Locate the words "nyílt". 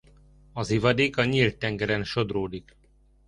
1.25-1.57